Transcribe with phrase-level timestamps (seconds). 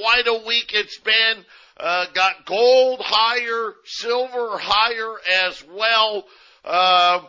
[0.00, 1.44] Quite a week it's been.
[1.76, 5.14] Uh, got gold higher, silver higher
[5.46, 6.24] as well.
[6.64, 7.20] Uh,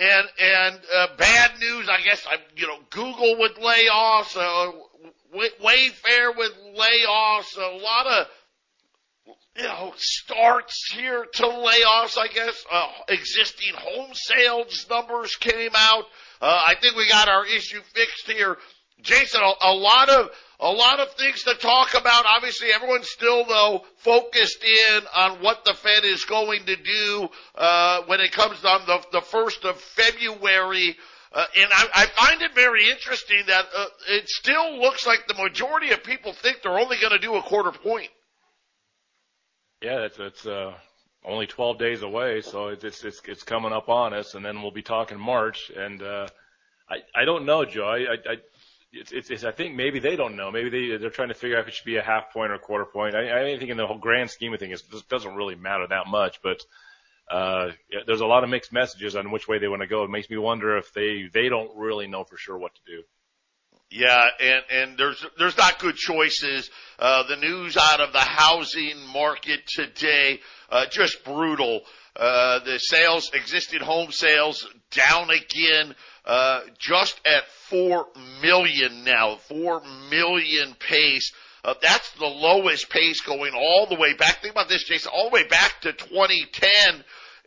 [0.00, 2.26] and and uh, bad news, I guess.
[2.26, 4.72] I, you know, Google with layoffs, uh,
[5.62, 8.26] Wayfair with layoffs, a lot of
[9.56, 12.18] you know starts here to layoffs.
[12.18, 16.04] I guess uh, existing home sales numbers came out.
[16.40, 18.56] Uh, I think we got our issue fixed here,
[19.02, 19.42] Jason.
[19.42, 20.30] A, a lot of
[20.62, 22.24] a lot of things to talk about.
[22.24, 28.02] Obviously, everyone's still though focused in on what the Fed is going to do uh,
[28.06, 30.96] when it comes on the the first of February.
[31.34, 35.34] Uh, and I, I find it very interesting that uh, it still looks like the
[35.42, 38.10] majority of people think they're only going to do a quarter point.
[39.80, 40.74] Yeah, it's it's uh,
[41.24, 44.62] only 12 days away, so it's it's it's, it's coming up on us, and then
[44.62, 45.72] we'll be talking March.
[45.74, 46.28] And uh,
[46.88, 47.86] I I don't know, Joe.
[47.86, 48.36] I, I
[48.92, 50.50] it's, it's, it's, I think maybe they don't know.
[50.50, 52.54] Maybe they they're trying to figure out if it should be a half point or
[52.54, 53.14] a quarter point.
[53.14, 56.06] I, I think in the whole grand scheme of things, it doesn't really matter that
[56.08, 56.40] much.
[56.42, 56.62] But
[57.30, 57.70] uh,
[58.06, 60.04] there's a lot of mixed messages on which way they want to go.
[60.04, 63.02] It makes me wonder if they they don't really know for sure what to do.
[63.90, 66.70] Yeah, and and there's there's not good choices.
[66.98, 70.40] Uh, the news out of the housing market today,
[70.70, 71.82] uh, just brutal.
[72.14, 75.94] Uh, the sales, existing home sales, down again,
[76.26, 78.06] uh, just at four
[78.42, 81.32] million now, four million pace.
[81.64, 84.42] Uh, that's the lowest pace going all the way back.
[84.42, 87.04] Think about this, Jason, all the way back to 2010.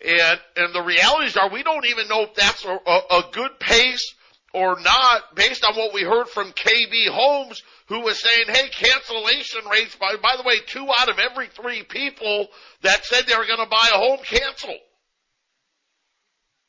[0.07, 3.59] And, and the realities are we don't even know if that's a, a, a good
[3.59, 4.15] pace
[4.55, 9.69] or not based on what we heard from KB Homes, who was saying, hey, cancellation
[9.69, 12.47] rates, by, by the way, two out of every three people
[12.81, 14.79] that said they were going to buy a home canceled.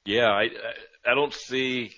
[0.04, 0.48] Yeah, I,
[1.08, 1.92] I don't see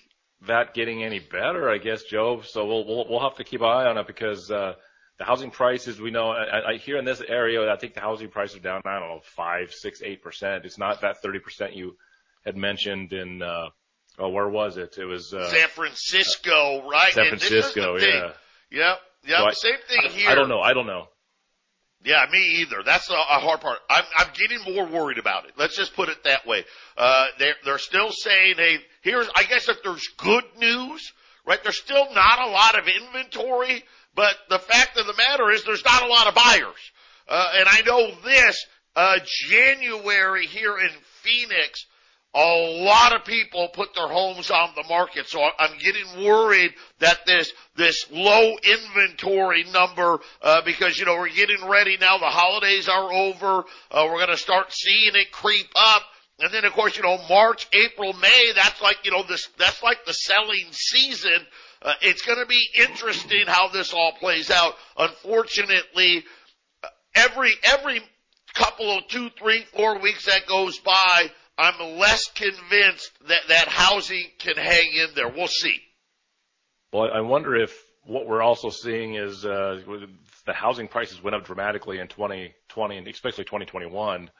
[0.47, 2.41] that getting any better, I guess, Joe.
[2.43, 4.73] So we'll we'll, we'll have to keep an eye on it because uh,
[5.17, 6.29] the housing prices we know.
[6.29, 8.81] I, I here in this area, I think the housing prices are down.
[8.85, 10.65] I don't know, five, six, eight percent.
[10.65, 11.97] It's not that thirty percent you
[12.45, 13.41] had mentioned in.
[13.41, 13.69] Uh,
[14.19, 14.97] oh, where was it?
[14.97, 17.11] It was uh, San Francisco, right?
[17.13, 18.31] San Francisco, yeah.
[18.71, 19.39] Yep, yep.
[19.53, 20.29] So Same thing I, here.
[20.29, 20.59] I don't know.
[20.59, 21.07] I don't know.
[22.03, 22.77] Yeah, me either.
[22.85, 23.79] That's a, a hard part.
[23.89, 25.51] I'm, I'm getting more worried about it.
[25.57, 26.63] Let's just put it that way.
[26.97, 31.11] Uh, they're, they're still saying, hey, here's, I guess if there's good news,
[31.45, 33.83] right, there's still not a lot of inventory,
[34.15, 36.91] but the fact of the matter is there's not a lot of buyers.
[37.27, 38.65] Uh, and I know this,
[38.95, 39.19] uh,
[39.49, 40.89] January here in
[41.21, 41.85] Phoenix,
[42.35, 45.27] a lot of people put their homes on the market.
[45.27, 51.29] So I'm getting worried that this, this low inventory number, uh, because, you know, we're
[51.29, 52.19] getting ready now.
[52.19, 53.63] The holidays are over.
[53.89, 56.03] Uh, we're going to start seeing it creep up.
[56.39, 59.81] And then of course, you know, March, April, May, that's like, you know, this, that's
[59.81, 61.45] like the selling season.
[61.81, 64.75] Uh, it's going to be interesting how this all plays out.
[64.97, 66.23] Unfortunately,
[67.15, 68.01] every, every
[68.53, 74.27] couple of two, three, four weeks that goes by, I'm less convinced that that housing
[74.39, 75.27] can hang in there.
[75.27, 75.77] We'll see.
[76.93, 79.81] Well, I wonder if what we're also seeing is uh,
[80.45, 84.31] the housing prices went up dramatically in 2020 and especially 2021.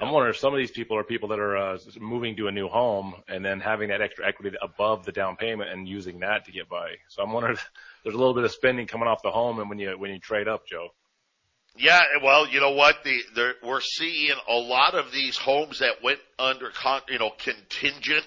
[0.00, 2.52] I'm wondering if some of these people are people that are uh, moving to a
[2.52, 6.44] new home and then having that extra equity above the down payment and using that
[6.44, 6.96] to get by.
[7.08, 7.70] So I'm wondering if
[8.04, 10.18] there's a little bit of spending coming off the home and when you when you
[10.18, 10.88] trade up, Joe.
[11.76, 13.02] Yeah, well, you know what?
[13.02, 17.30] The, the we're seeing a lot of these homes that went under, con, you know,
[17.30, 18.26] contingent,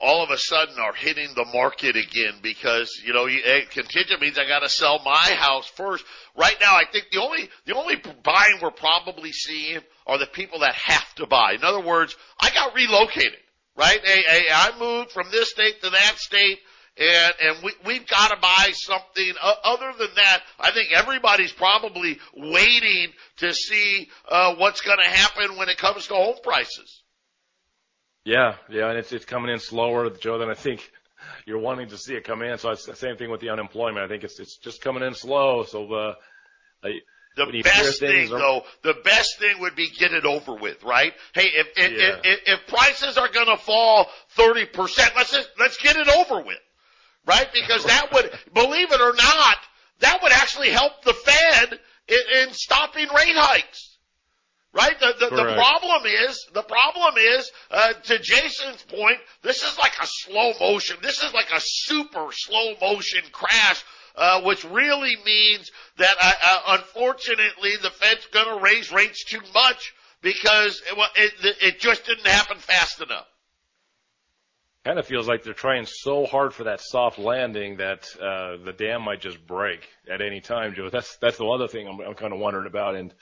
[0.00, 4.22] all of a sudden are hitting the market again because you know, you, hey, contingent
[4.22, 6.04] means I got to sell my house first.
[6.34, 10.60] Right now, I think the only the only buying we're probably seeing are the people
[10.60, 11.52] that have to buy.
[11.52, 13.38] In other words, I got relocated,
[13.76, 14.00] right?
[14.02, 16.58] Hey, hey, I moved from this state to that state
[17.00, 19.32] and and we we've got to buy something.
[19.40, 25.08] Uh, other than that, I think everybody's probably waiting to see uh, what's going to
[25.08, 27.02] happen when it comes to home prices.
[28.24, 30.90] Yeah, yeah, and it's it's coming in slower, Joe, than I think
[31.46, 32.58] you're wanting to see it come in.
[32.58, 34.04] So it's the same thing with the unemployment.
[34.04, 35.64] I think it's it's just coming in slow.
[35.64, 36.14] So uh,
[36.84, 37.00] I,
[37.36, 41.14] the best thing, though, the best thing would be get it over with, right?
[41.32, 42.08] Hey, if if, yeah.
[42.08, 46.08] if, if, if prices are going to fall thirty percent, let's just let's get it
[46.08, 46.58] over with
[47.30, 47.48] right?
[47.52, 49.56] Because that would, believe it or not,
[50.00, 51.78] that would actually help the Fed
[52.08, 53.98] in, in stopping rate hikes.
[54.72, 54.98] Right?
[55.00, 59.94] The, the, the, problem is, the problem is, uh, to Jason's point, this is like
[60.00, 60.96] a slow motion.
[61.02, 63.84] This is like a super slow motion crash,
[64.14, 69.92] uh, which really means that, uh, uh unfortunately, the Fed's gonna raise rates too much
[70.22, 73.26] because it, it, it just didn't happen fast enough
[74.84, 78.74] kind of feels like they're trying so hard for that soft landing that uh, the
[78.76, 80.88] dam might just break at any time, Joe.
[80.90, 82.94] That's that's the other thing I'm, I'm kind of wondering about.
[82.94, 83.12] And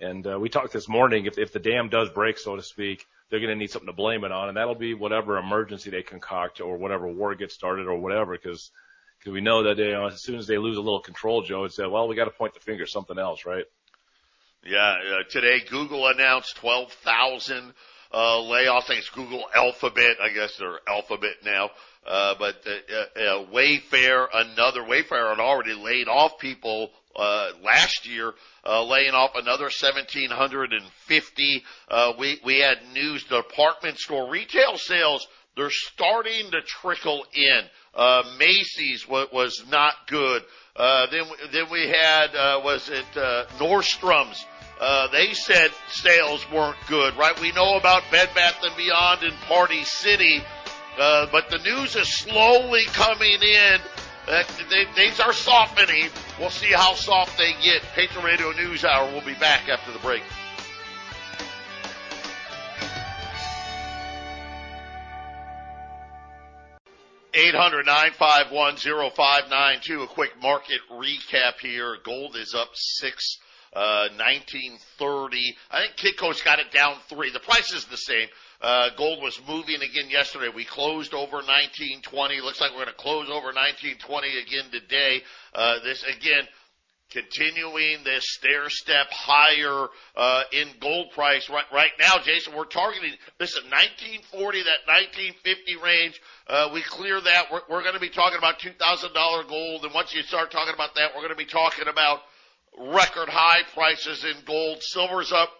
[0.00, 1.26] and uh, we talked this morning.
[1.26, 3.92] If if the dam does break, so to speak, they're going to need something to
[3.92, 7.86] blame it on, and that'll be whatever emergency they concoct or whatever war gets started
[7.86, 8.70] or whatever, because
[9.18, 11.64] because we know that you know, as soon as they lose a little control, Joe,
[11.64, 13.64] it's uh, well, we got to point the finger at something else, right?
[14.64, 14.96] Yeah.
[15.20, 17.72] Uh, today, Google announced 12,000
[18.12, 18.84] uh, layoffs.
[18.84, 20.16] Thanks Google Alphabet.
[20.22, 21.70] I guess they're Alphabet now.
[22.06, 28.32] Uh, but uh, uh, Wayfair, another Wayfair had already laid off people uh, last year,
[28.64, 31.64] uh, laying off another 1,750.
[31.88, 35.26] Uh, we we had news department store retail sales.
[35.56, 37.62] They're starting to trickle in.
[37.94, 40.42] Uh, Macy's was, was not good.
[40.76, 44.44] Uh, then then we had uh, was it uh, Nordstrom's
[44.80, 47.38] uh, they said sales weren't good, right?
[47.40, 50.42] We know about Bed Bath and Beyond and Party City,
[50.98, 53.78] uh, but the news is slowly coming in.
[54.26, 56.08] They, things are softening.
[56.38, 57.82] We'll see how soft they get.
[57.94, 59.10] Patriot Radio News Hour.
[59.12, 60.22] We'll be back after the break.
[67.32, 70.02] Eight hundred nine five one zero five nine two.
[70.02, 71.96] A quick market recap here.
[72.02, 73.38] Gold is up six
[73.76, 75.36] 1930.
[75.70, 77.30] Uh, I think Kitco's got it down three.
[77.30, 78.28] The price is the same.
[78.60, 80.48] Uh, gold was moving again yesterday.
[80.54, 82.40] We closed over 1920.
[82.40, 85.22] Looks like we're going to close over 1920 again today.
[85.54, 86.48] Uh, this again,
[87.10, 92.54] continuing this stair step higher uh, in gold price right right now, Jason.
[92.56, 96.20] We're targeting this is 1940, that 1950 range.
[96.48, 97.52] Uh, we clear that.
[97.52, 100.50] We're, we're going to be talking about two thousand dollar gold, and once you start
[100.50, 102.20] talking about that, we're going to be talking about
[102.78, 104.82] record high prices in gold.
[104.82, 105.50] Silver's up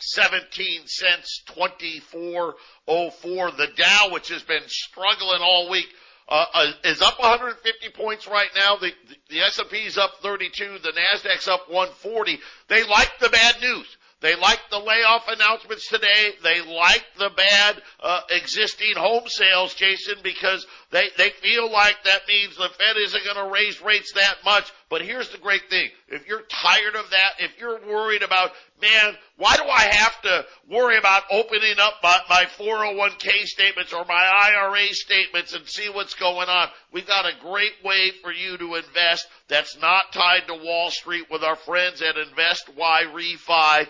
[0.00, 3.50] 17 cents, 2404.
[3.52, 5.88] The Dow, which has been struggling all week,
[6.28, 8.76] uh, uh, is up 150 points right now.
[8.76, 8.92] The,
[9.28, 10.78] the, S&P is up 32.
[10.78, 12.38] The Nasdaq's up 140.
[12.68, 13.96] They like the bad news.
[14.20, 16.32] They like the layoff announcements today.
[16.42, 22.28] They like the bad uh, existing home sales, Jason, because they they feel like that
[22.28, 24.70] means the Fed isn't going to raise rates that much.
[24.90, 28.50] But here's the great thing: if you're tired of that, if you're worried about,
[28.82, 34.04] man, why do I have to worry about opening up my, my 401k statements or
[34.04, 36.68] my IRA statements and see what's going on?
[36.92, 41.26] We've got a great way for you to invest that's not tied to Wall Street
[41.30, 43.86] with our friends at Invest Y Refi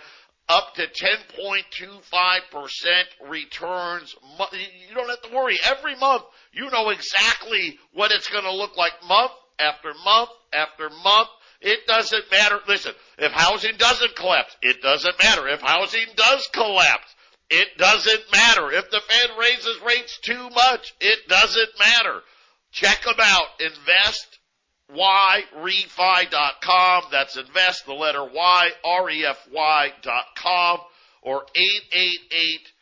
[0.51, 4.15] up to 10.25% returns.
[4.53, 5.59] You don't have to worry.
[5.65, 10.91] Every month, you know exactly what it's going to look like month after month after
[11.05, 11.29] month.
[11.61, 12.61] It doesn't matter.
[12.67, 15.47] Listen, if housing doesn't collapse, it doesn't matter.
[15.49, 17.15] If housing does collapse,
[17.51, 18.73] it doesn't matter.
[18.73, 22.23] If the Fed raises rates too much, it doesn't matter.
[22.73, 23.61] Check them out.
[23.61, 24.39] Invest
[24.91, 26.33] yrefi.com.
[27.11, 30.81] That's invest the letter Y, R-E-F-Y dot com
[31.23, 32.73] or 888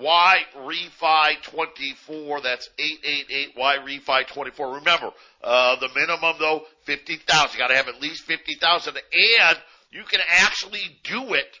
[0.00, 2.40] Y Refi 24.
[2.40, 4.74] That's 888 Y Refi 24.
[4.76, 5.10] Remember,
[5.42, 7.52] uh, the minimum though, 50,000.
[7.52, 9.58] You gotta have at least 50,000 and
[9.90, 11.58] you can actually do it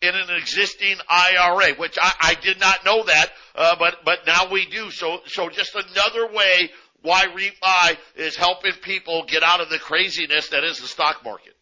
[0.00, 4.50] in an existing IRA, which I, I did not know that, uh, but, but now
[4.50, 4.90] we do.
[4.90, 6.70] So, so just another way
[7.02, 11.53] Y Refi is helping people get out of the craziness that is the stock market.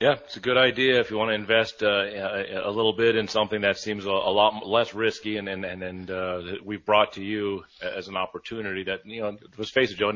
[0.00, 3.28] Yeah, it's a good idea if you want to invest uh, a little bit in
[3.28, 7.12] something that seems a, a lot less risky, and and and, and uh, we've brought
[7.14, 9.36] to you as an opportunity that you know.
[9.58, 10.12] Let's face it, Joe.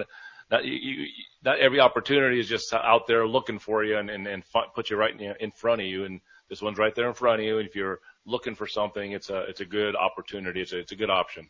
[0.50, 1.06] Not, you,
[1.44, 4.42] not every opportunity is just out there looking for you and and, and
[4.74, 6.06] put you right in, in front of you.
[6.06, 7.58] And this one's right there in front of you.
[7.58, 10.62] And if you're looking for something, it's a it's a good opportunity.
[10.62, 11.46] It's a it's a good option.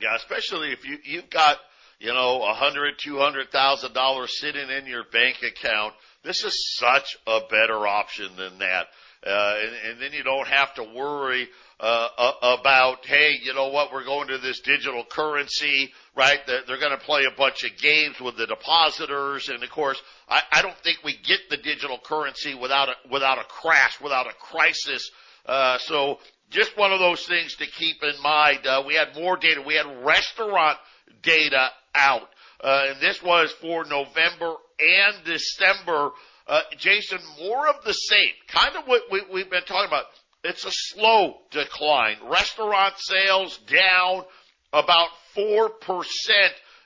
[0.00, 1.58] Yeah, especially if you you've got
[2.00, 5.94] you know a hundred, two hundred thousand dollars sitting in your bank account.
[6.24, 8.86] This is such a better option than that.
[9.24, 11.48] Uh, and, and then you don't have to worry
[11.78, 12.08] uh,
[12.42, 16.40] about, hey, you know what, we're going to this digital currency, right?
[16.46, 20.00] They're, they're going to play a bunch of games with the depositors, and of course,
[20.28, 24.26] I, I don't think we get the digital currency without a, without a crash, without
[24.26, 25.10] a crisis.
[25.46, 26.18] Uh, so
[26.50, 28.66] just one of those things to keep in mind.
[28.66, 29.62] Uh, we had more data.
[29.64, 30.78] We had restaurant
[31.22, 32.28] data out.
[32.62, 36.10] uh, and this was for November and December.
[36.46, 40.04] Uh, Jason, more of the same, kind of what we, we've been talking about.
[40.44, 42.16] It's a slow decline.
[42.28, 44.24] Restaurant sales down
[44.72, 45.70] about 4%.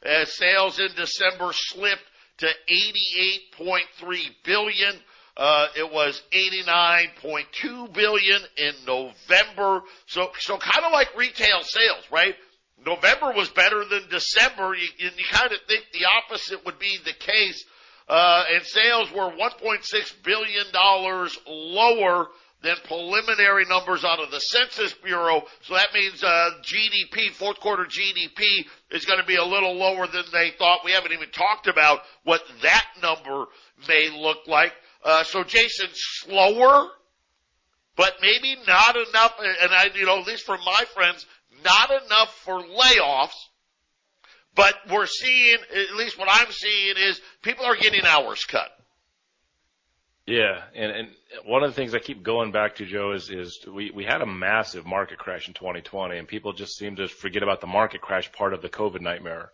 [0.03, 2.05] As sales in December slipped
[2.39, 2.47] to
[3.57, 4.95] 88.3 billion.
[5.37, 9.83] Uh, it was 89.2 billion in November.
[10.07, 12.35] So, so kind of like retail sales, right?
[12.85, 14.75] November was better than December.
[14.75, 17.65] You, you kind of think the opposite would be the case.
[18.09, 22.29] Uh, and sales were 1.6 billion dollars lower
[22.63, 25.43] than preliminary numbers out of the Census Bureau.
[25.63, 30.07] So that means uh, GDP, fourth quarter GDP, is going to be a little lower
[30.07, 30.81] than they thought.
[30.85, 33.47] We haven't even talked about what that number
[33.89, 34.73] may look like.
[35.05, 36.89] Uh, so Jason, slower,
[37.97, 39.35] but maybe not enough.
[39.39, 41.27] And I, you know, at least from my friends,
[41.65, 43.37] not enough for layoffs.
[44.57, 48.71] But we're seeing, at least what I'm seeing is people are getting hours cut.
[50.27, 51.09] Yeah, and and
[51.45, 54.23] one of the things I keep going back to, Joe, is is we we had
[54.23, 58.01] a massive market crash in 2020, and people just seem to forget about the market
[58.01, 59.51] crash part of the COVID nightmare.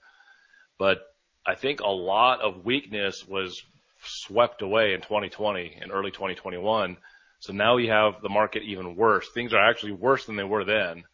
[0.78, 1.02] But
[1.44, 3.61] I think a lot of weakness was
[4.04, 6.97] swept away in 2020 and early 2021.
[7.40, 9.28] So now we have the market even worse.
[9.35, 11.04] Things are actually worse than they were then.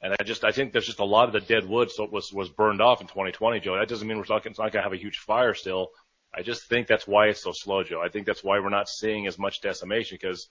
[0.00, 2.32] And I just, I think there's just a lot of the dead wood so was,
[2.32, 3.76] was burned off in 2020, Joe.
[3.78, 5.90] That doesn't mean we're talking, it's not going to have a huge fire still.
[6.34, 8.00] I just think that's why it's so slow, Joe.
[8.02, 10.48] I think that's why we're not seeing as much decimation because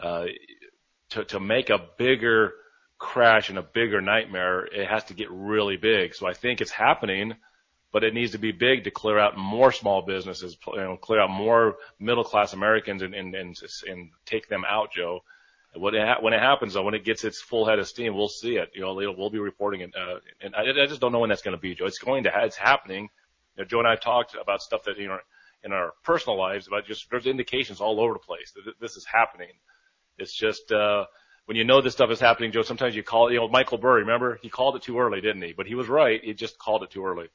[0.00, 0.26] uh,
[1.10, 2.52] to to make a bigger
[2.98, 6.14] crash and a bigger nightmare, it has to get really big.
[6.14, 7.34] So I think it's happening,
[7.92, 11.20] but it needs to be big to clear out more small businesses, you know, clear
[11.20, 13.56] out more middle class Americans and and and,
[13.88, 15.20] and take them out, Joe.
[15.78, 18.14] When it, ha- when it happens, though, when it gets its full head of steam,
[18.14, 18.70] we'll see it.
[18.74, 19.94] You know, we'll be reporting it.
[19.96, 21.86] Uh, and I, I just don't know when that's going to be, Joe.
[21.86, 23.08] It's going to, ha- it's happening
[23.58, 25.18] know, Joe and I have talked about stuff that you know
[25.64, 29.04] in our personal lives about just there's indications all over the place that this is
[29.04, 29.50] happening.
[30.16, 31.06] It's just uh,
[31.46, 32.62] when you know this stuff is happening, Joe.
[32.62, 34.02] Sometimes you call you know Michael Burry.
[34.02, 35.52] Remember he called it too early, didn't he?
[35.52, 36.22] But he was right.
[36.22, 37.28] He just called it too early.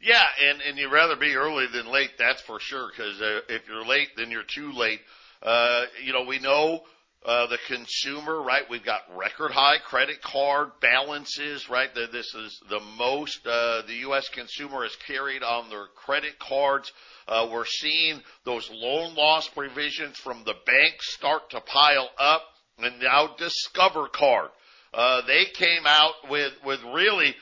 [0.00, 2.18] Yeah, and and you'd rather be early than late.
[2.18, 2.90] That's for sure.
[2.90, 5.00] Because uh, if you're late, then you're too late.
[5.42, 6.82] Uh, you know, we know
[7.24, 8.68] uh, the consumer, right?
[8.68, 11.88] We've got record high credit card balances, right?
[11.94, 14.28] This is the most uh, the U.S.
[14.28, 16.92] consumer has carried on their credit cards.
[17.28, 22.42] Uh, we're seeing those loan loss provisions from the banks start to pile up,
[22.78, 24.50] and now Discover Card.
[24.92, 27.34] Uh, they came out with with really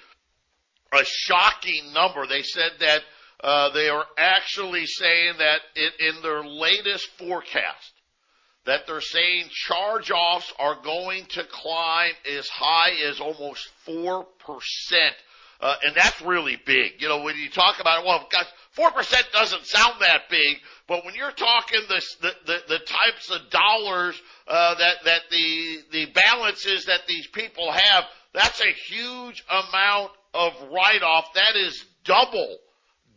[0.92, 2.26] a shocking number.
[2.26, 3.00] They said that
[3.42, 7.92] uh, they are actually saying that it, in their latest forecast
[8.66, 14.24] that they're saying charge offs are going to climb as high as almost 4%.
[15.60, 17.00] Uh, and that's really big.
[17.00, 21.14] You know, when you talk about, well, gosh, 4% doesn't sound that big, but when
[21.14, 26.86] you're talking the, the, the, the types of dollars, uh, that, that the, the balances
[26.86, 31.34] that these people have, that's a huge amount of write-off.
[31.34, 32.58] That is double,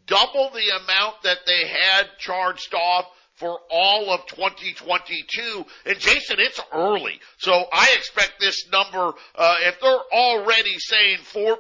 [0.06, 3.06] double the amount that they had charged off
[3.44, 5.66] for all of 2022.
[5.86, 7.20] And Jason, it's early.
[7.40, 11.58] So I expect this number, uh, if they're already saying 4%,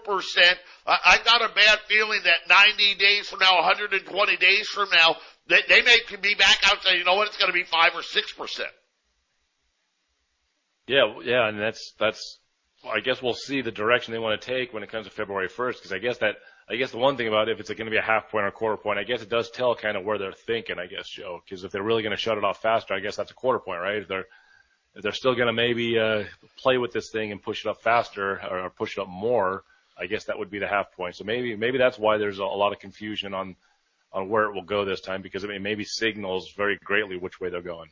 [0.88, 5.18] I, I got a bad feeling that 90 days from now, 120 days from now,
[5.48, 7.92] they, they may be back out saying, you know what, it's going to be 5
[7.96, 8.62] or 6%.
[10.88, 12.40] Yeah, yeah, and that's, that's,
[12.90, 15.50] I guess we'll see the direction they want to take when it comes to February
[15.50, 16.36] 1st, because I guess that
[16.70, 18.46] I guess the one thing about it, if it's going to be a half point
[18.46, 20.88] or a quarter point, I guess it does tell kind of where they're thinking, I
[20.88, 21.42] guess, Joe.
[21.44, 23.60] Because if they're really going to shut it off faster, I guess that's a quarter
[23.60, 23.98] point, right?
[23.98, 24.26] If they're
[24.96, 26.24] if they're still going to maybe uh,
[26.58, 29.64] play with this thing and push it up faster or, push it up more,
[29.98, 31.16] I guess that would be the half point.
[31.16, 33.56] So maybe maybe that's why there's a, a lot of confusion on
[34.14, 37.50] on where it will go this time because it maybe signals very greatly which way
[37.50, 37.90] they're going.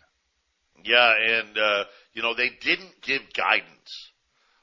[0.84, 4.12] Yeah, and uh, you know they didn't give guidance,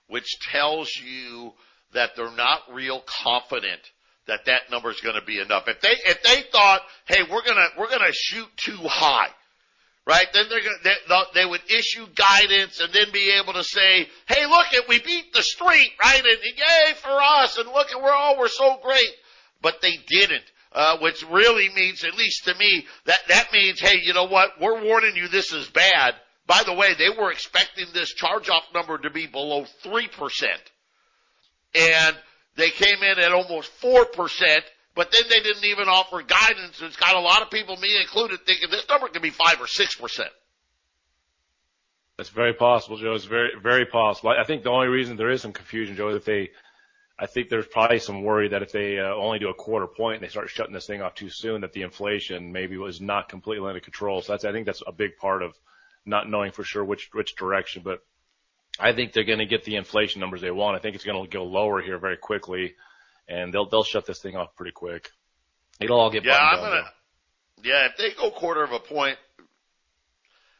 [0.07, 1.53] which tells you
[1.93, 3.81] that they're not real confident
[4.29, 5.65] that that number is going to be enough.
[5.67, 9.29] If they if they thought, hey, we're gonna we're gonna shoot too high,
[10.07, 10.27] right?
[10.33, 10.95] Then they're gonna they,
[11.35, 15.33] they would issue guidance and then be able to say, hey, look it, we beat
[15.33, 16.23] the street, right?
[16.25, 19.11] And yay for us, and look at we're all we're so great,
[19.61, 20.45] but they didn't.
[20.71, 24.51] Uh, which really means, at least to me, that that means, hey, you know what?
[24.61, 26.15] We're warning you, this is bad.
[26.47, 30.61] By the way, they were expecting this charge-off number to be below three percent,
[31.75, 32.15] and
[32.59, 34.05] they came in at almost 4%,
[34.97, 36.83] but then they didn't even offer guidance.
[36.83, 39.67] It's got a lot of people, me included, thinking this number could be 5 or
[39.67, 40.21] 6%.
[42.17, 43.15] That's very possible, Joe.
[43.15, 44.31] It's very, very possible.
[44.31, 46.51] I think the only reason there is some confusion, Joe, is if they,
[47.17, 50.17] I think there's probably some worry that if they uh, only do a quarter point
[50.17, 53.29] and they start shutting this thing off too soon, that the inflation maybe was not
[53.29, 54.21] completely under control.
[54.21, 55.55] So that's I think that's a big part of
[56.05, 57.83] not knowing for sure which which direction.
[57.85, 58.03] But
[58.79, 60.77] I think they're going to get the inflation numbers they want.
[60.77, 62.75] I think it's going to go lower here very quickly,
[63.29, 65.11] and they'll they'll shut this thing off pretty quick.
[65.81, 66.37] It'll all get yeah.
[66.37, 66.83] I'm gonna
[67.63, 67.69] though.
[67.69, 67.87] yeah.
[67.87, 69.19] If they go quarter of a point,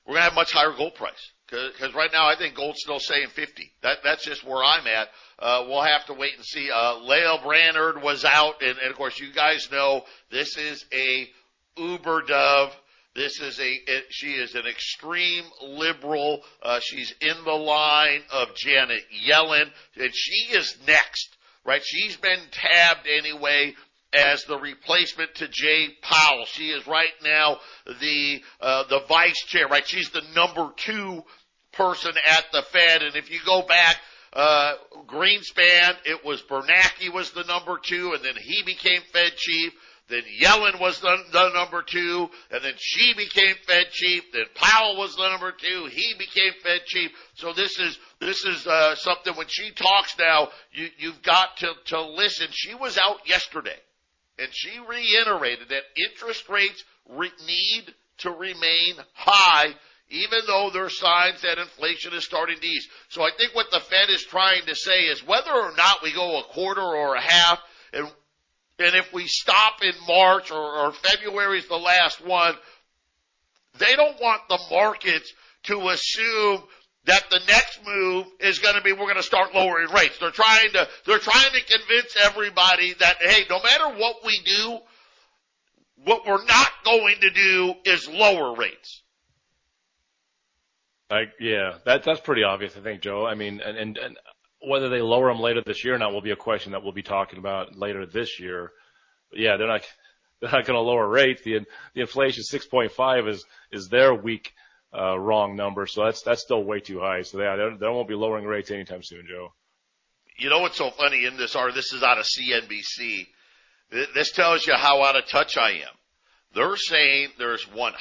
[0.07, 3.29] we're gonna have much higher gold price because right now I think gold's still saying
[3.29, 3.73] 50.
[3.83, 5.09] That that's just where I'm at.
[5.39, 6.71] Uh, we'll have to wait and see.
[6.71, 11.29] Uh, Lael Brainerd was out, and, and of course you guys know this is a
[11.77, 12.77] uber dove.
[13.19, 16.41] This is a she is an extreme liberal.
[16.63, 21.83] Uh, she's in the line of Janet Yellen, and she is next, right?
[21.85, 23.75] She's been tabbed anyway
[24.13, 26.45] as the replacement to Jay Powell.
[26.45, 27.59] She is right now
[28.01, 29.87] the uh, the vice chair, right?
[29.87, 31.25] She's the number two
[31.73, 33.97] person at the Fed, and if you go back
[34.33, 34.75] uh,
[35.09, 39.73] Greenspan, it was Bernanke was the number two, and then he became Fed chief.
[40.09, 44.33] Then Yellen was the, the number two, and then she became Fed chief.
[44.33, 45.87] Then Powell was the number two.
[45.91, 47.11] He became Fed chief.
[47.35, 49.35] So this is this is uh, something.
[49.37, 52.49] When she talks now, you you've got to to listen.
[52.51, 53.77] She was out yesterday,
[54.39, 59.75] and she reiterated that interest rates re- need to remain high
[60.11, 62.89] even though there are signs that inflation is starting to ease.
[63.11, 66.15] So I think what the Fed is trying to say is whether or not we
[66.15, 67.61] go a quarter or a half,
[67.93, 68.11] and
[68.79, 72.55] and if we stop in March or, or February is the last one,
[73.79, 75.33] they don't want the markets
[75.65, 76.63] to assume
[77.05, 80.19] that the next move is going to be we're going to start lowering rates.
[80.19, 84.79] They're trying to they're trying to convince everybody that hey, no matter what we do,
[86.05, 89.03] what we're not going to do is lower rates.
[91.11, 93.27] Like, yeah, that that's pretty obvious, I think, Joe.
[93.27, 94.19] I mean, and, and and
[94.61, 96.93] whether they lower them later this year or not will be a question that we'll
[96.93, 98.73] be talking about later this year.
[99.31, 99.83] But yeah, they're not
[100.41, 101.43] they're not going to lower rates.
[101.43, 101.61] The
[101.95, 104.53] the inflation 6.5 is is their weak
[104.97, 107.23] uh, wrong number, so that's that's still way too high.
[107.23, 109.53] So yeah, they, won't be lowering rates anytime soon, Joe.
[110.39, 111.75] You know what's so funny in this art?
[111.75, 113.27] This is out of CNBC.
[114.15, 115.97] This tells you how out of touch I am.
[116.55, 117.93] They're saying there's 100%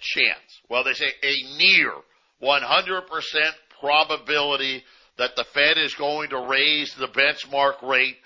[0.00, 0.60] chance.
[0.68, 1.92] Well, they say a near
[2.42, 4.82] 100% probability
[5.18, 8.16] that the Fed is going to raise the benchmark rate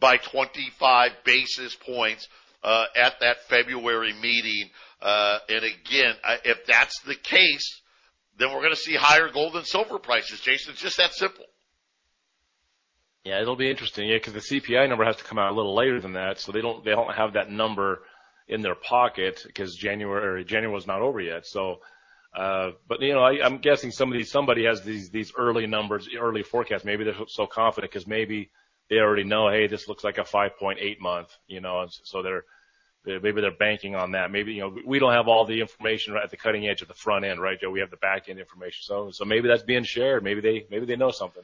[0.00, 2.28] by 25 basis points
[2.62, 4.70] uh, at that February meeting.
[5.00, 7.80] Uh, and again, if that's the case,
[8.38, 10.40] then we're going to see higher gold and silver prices.
[10.40, 11.44] Jason, it's just that simple.
[13.24, 14.08] Yeah, it'll be interesting.
[14.08, 16.52] Yeah, because the CPI number has to come out a little later than that, so
[16.52, 18.00] they don't they don't have that number
[18.46, 21.44] in their pocket because January January was not over yet.
[21.44, 21.80] So,
[22.34, 25.66] uh, but you know, I, I'm guessing some of these somebody has these these early
[25.66, 26.84] numbers, early forecasts.
[26.84, 28.50] Maybe they're so confident because maybe
[28.90, 31.28] they already know, hey, this looks like a 5.8 month.
[31.46, 32.44] You know, so they're
[33.04, 34.30] maybe they're banking on that.
[34.30, 36.94] Maybe you know we don't have all the information at the cutting edge of the
[36.94, 37.70] front end, right, Joe?
[37.70, 38.80] We have the back end information.
[38.82, 40.22] So so maybe that's being shared.
[40.22, 41.42] Maybe they maybe they know something.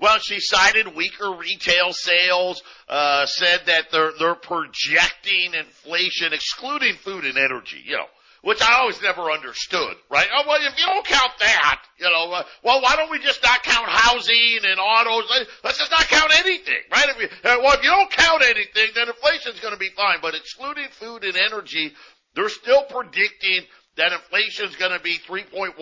[0.00, 7.24] Well, she cited weaker retail sales, uh, said that they're, they're projecting inflation, excluding food
[7.24, 8.06] and energy, you know,
[8.44, 10.28] which I always never understood, right?
[10.32, 13.42] Oh, well, if you don't count that, you know, uh, well, why don't we just
[13.42, 15.24] not count housing and autos?
[15.64, 17.08] Let's just not count anything, right?
[17.08, 20.18] If we, uh, well, if you don't count anything, then inflation's going to be fine.
[20.20, 21.92] But excluding food and energy,
[22.34, 23.62] they're still predicting
[23.96, 25.72] that inflation's going to be 3.1%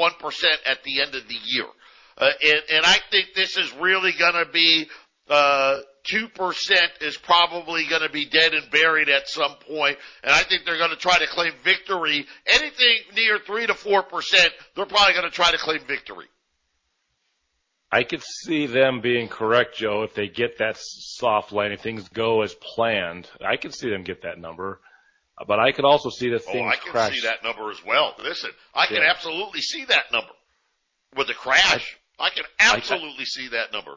[0.65, 1.67] at the end of the year.
[2.17, 4.89] Uh, and, and I think this is really going to be
[5.29, 10.33] uh, two percent is probably going to be dead and buried at some point, and
[10.33, 12.27] I think they're going to try to claim victory.
[12.47, 16.27] Anything near three to four percent, they're probably going to try to claim victory.
[17.95, 22.41] I could see them being correct, Joe, if they get that soft landing, things go
[22.41, 23.29] as planned.
[23.47, 24.81] I could see them get that number.
[25.47, 27.15] But I could also see the things oh, I can crash.
[27.15, 28.15] see that number as well.
[28.23, 29.11] Listen, I can yeah.
[29.11, 30.33] absolutely see that number
[31.17, 31.99] with a crash.
[32.19, 33.97] I can absolutely see that number.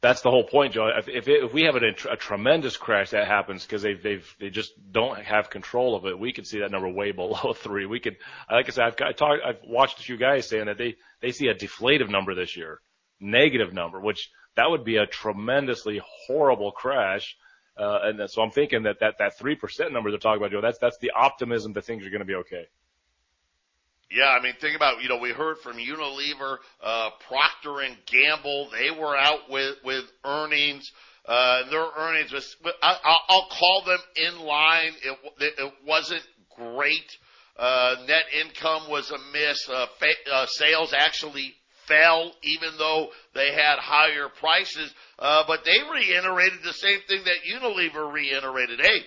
[0.00, 0.86] That's the whole point, Joe.
[0.96, 4.36] If if, it, if we have a, a tremendous crash that happens because they they've
[4.38, 7.84] they just don't have control of it, we could see that number way below three.
[7.84, 8.16] We could,
[8.50, 11.32] like I said, I've I talked, I've watched a few guys saying that they they
[11.32, 12.80] see a deflative number this year,
[13.18, 17.36] negative number, which that would be a tremendously horrible crash.
[17.76, 20.60] Uh, and so I'm thinking that that that three percent number they're talking about, Joe,
[20.60, 22.66] that's that's the optimism that things are going to be okay.
[24.10, 28.70] Yeah, I mean, think about you know we heard from Unilever, uh, Procter and Gamble.
[28.70, 30.90] They were out with with earnings.
[31.26, 34.92] Uh, their earnings was I, I'll call them in line.
[35.04, 35.18] It
[35.58, 36.22] it wasn't
[36.56, 37.16] great.
[37.58, 39.68] Uh, net income was a miss.
[39.68, 41.54] Uh, fa- uh, sales actually
[41.86, 44.94] fell even though they had higher prices.
[45.18, 48.80] Uh, but they reiterated the same thing that Unilever reiterated.
[48.80, 49.02] Hey,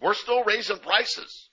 [0.00, 1.48] we're still raising prices.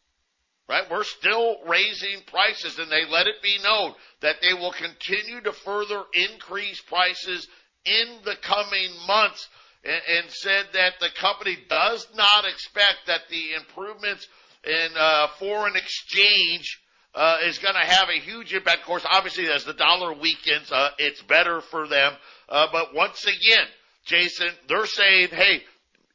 [0.70, 0.84] Right?
[0.90, 5.52] We're still raising prices and they let it be known that they will continue to
[5.52, 7.48] further increase prices
[7.86, 9.50] in the coming months
[9.84, 14.28] and, and said that the company does not expect that the improvements
[14.64, 16.80] in uh, foreign exchange
[17.14, 18.82] uh, is going to have a huge impact.
[18.82, 22.14] Of course, obviously, as the dollar weakens, uh, it's better for them.
[22.48, 23.66] Uh, but once again,
[24.06, 25.64] Jason, they're saying, hey,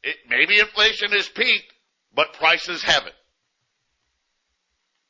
[0.03, 1.73] it, maybe inflation has peaked,
[2.15, 3.13] but prices haven't.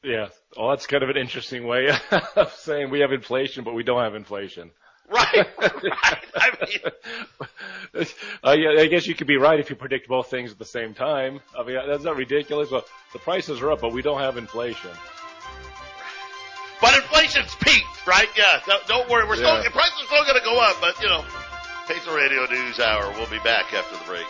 [0.03, 0.29] Yeah.
[0.55, 1.89] Well, that's kind of an interesting way
[2.35, 4.71] of saying we have inflation, but we don't have inflation.
[5.09, 6.25] Right, right.
[6.35, 8.07] I mean,
[8.43, 10.65] uh, yeah, I guess you could be right if you predict both things at the
[10.65, 11.39] same time.
[11.57, 12.69] I mean, that's not ridiculous.
[12.69, 14.91] But the prices are up, but we don't have inflation.
[16.81, 18.27] But inflation's peaked, right?
[18.35, 18.59] Yeah.
[18.67, 19.25] Don't, don't worry.
[19.25, 19.61] We're yeah.
[19.61, 21.23] still prices are still going to go up, but you know,
[21.87, 23.09] Patriot Radio News Hour.
[23.11, 24.27] We'll be back after the break.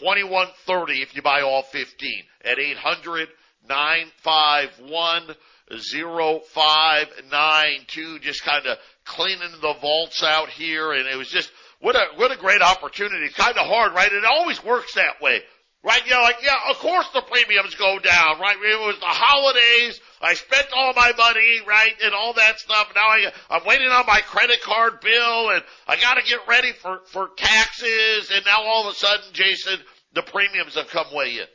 [0.00, 3.28] 2130 if you buy all 15 at 800
[3.68, 5.36] 951
[5.68, 12.06] 0592 just kind of cleaning the vaults out here and it was just what a
[12.16, 13.28] what a great opportunity.
[13.36, 14.10] Kind of hard right?
[14.10, 15.42] It always works that way
[15.84, 16.06] Right?
[16.06, 18.56] You like, yeah, of course the premiums go down, right?
[18.56, 20.00] It was the holidays.
[20.20, 21.94] I spent all my money, right?
[22.04, 22.92] And all that stuff.
[22.94, 27.00] Now I, I'm waiting on my credit card bill and I gotta get ready for,
[27.06, 28.30] for taxes.
[28.32, 29.80] And now all of a sudden, Jason,
[30.14, 31.46] the premiums have come way in.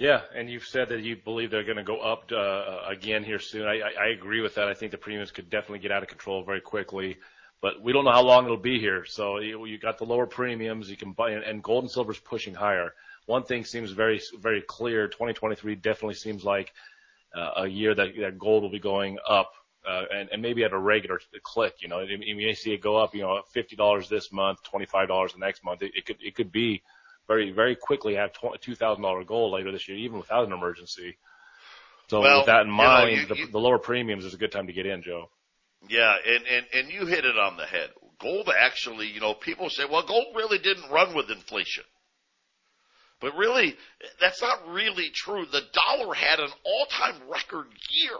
[0.00, 3.38] Yeah, and you've said that you believe they're going to go up uh, again here
[3.38, 3.62] soon.
[3.62, 4.66] I, I, I agree with that.
[4.66, 7.16] I think the premiums could definitely get out of control very quickly
[7.64, 9.06] but we don't know how long it'll be here.
[9.06, 12.12] So you, you got the lower premiums, you can buy, and, and gold and silver
[12.12, 12.92] is pushing higher.
[13.24, 15.08] One thing seems very, very clear.
[15.08, 16.74] 2023 definitely seems like
[17.34, 19.50] uh, a year that, that gold will be going up,
[19.88, 21.76] uh, and, and maybe at a regular click.
[21.80, 25.38] You know, you may see it go up, you know, $50 this month, $25 the
[25.38, 25.80] next month.
[25.80, 26.82] It, it could, it could be
[27.26, 31.16] very, very quickly have $2,000 gold later this year, even without an emergency.
[32.08, 34.34] So well, with that in mind, you know, you, the, you, the lower premiums is
[34.34, 35.30] a good time to get in, Joe.
[35.88, 37.90] Yeah, and, and, and you hit it on the head.
[38.20, 41.84] Gold actually, you know, people say, well, gold really didn't run with inflation.
[43.20, 43.76] But really,
[44.20, 45.46] that's not really true.
[45.50, 48.18] The dollar had an all-time record year.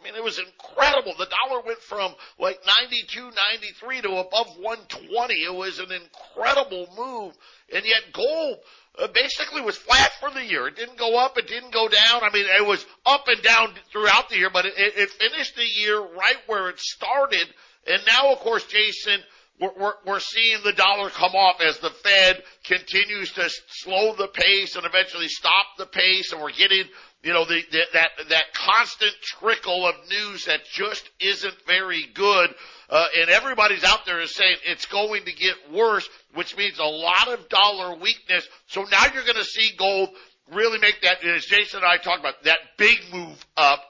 [0.00, 1.12] I mean, it was incredible.
[1.18, 5.34] The dollar went from like 92, 93 to above 120.
[5.34, 7.34] It was an incredible move.
[7.72, 8.58] And yet gold
[8.98, 10.68] uh, basically was flat for the year.
[10.68, 11.36] It didn't go up.
[11.36, 12.22] It didn't go down.
[12.22, 15.66] I mean, it was up and down throughout the year, but it, it finished the
[15.66, 17.46] year right where it started.
[17.86, 19.20] And now, of course, Jason,
[19.60, 24.28] we're, we're, we're seeing the dollar come off as the Fed continues to slow the
[24.28, 26.84] pace and eventually stop the pace, and we're getting
[27.22, 32.54] you know, the, the, that that constant trickle of news that just isn't very good,
[32.88, 36.84] uh, and everybody's out there is saying it's going to get worse, which means a
[36.84, 38.48] lot of dollar weakness.
[38.68, 40.10] So now you're going to see gold
[40.52, 43.82] really make that, as Jason and I talked about, that big move up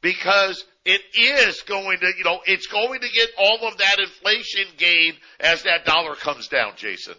[0.00, 4.66] because it is going to, you know, it's going to get all of that inflation
[4.76, 7.14] gain as that dollar comes down, Jason.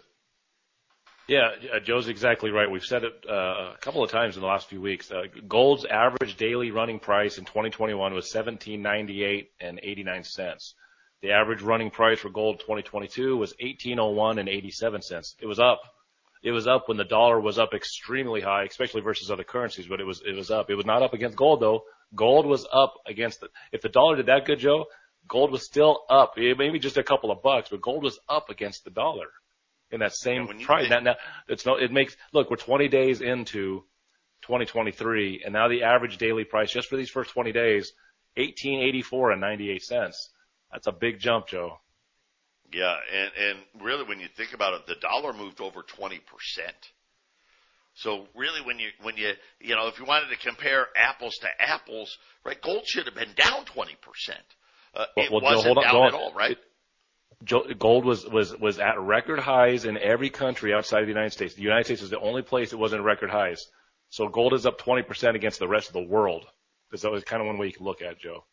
[1.28, 1.50] Yeah,
[1.82, 2.70] Joe's exactly right.
[2.70, 5.10] We've said it uh, a couple of times in the last few weeks.
[5.10, 10.74] Uh, gold's average daily running price in 2021 was 17.98 and 89 cents.
[11.22, 15.34] The average running price for gold 2022 was 18.01 and 87 cents.
[15.40, 15.80] It was up.
[16.44, 20.00] It was up when the dollar was up extremely high, especially versus other currencies, but
[20.00, 20.70] it was it was up.
[20.70, 21.82] It was not up against gold though.
[22.14, 24.84] Gold was up against the, if the dollar did that good, Joe,
[25.26, 26.34] gold was still up.
[26.36, 29.26] Maybe just a couple of bucks, but gold was up against the dollar
[29.90, 30.90] in that same price.
[30.90, 31.14] Now, now,
[31.48, 33.84] it's no, it makes, look, we're 20 days into
[34.42, 37.92] 2023 and now the average daily price just for these first 20 days,
[38.36, 40.30] 1884 and 98 cents.
[40.72, 41.78] That's a big jump, Joe.
[42.72, 42.96] Yeah.
[43.12, 46.20] And, and really when you think about it, the dollar moved over 20%.
[47.94, 51.48] So really when you, when you, you know, if you wanted to compare apples to
[51.58, 53.94] apples, right, gold should have been down 20%.
[54.94, 56.52] Uh, well, it well, wasn't down on, at all, right?
[56.52, 56.58] It,
[57.44, 61.54] gold was, was, was at record highs in every country outside of the United States.
[61.54, 63.66] The United States is the only place it wasn't record highs.
[64.08, 66.44] So gold is up 20% against the rest of the world.
[66.90, 68.44] That's always kind of one way you can look at it, Joe.